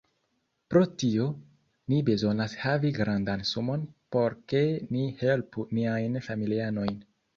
[0.73, 1.25] Pro tio,
[1.91, 3.83] ni bezonas havi grandan sumon
[4.17, 4.63] por ke
[4.97, 6.99] ni helpu niajn familianojn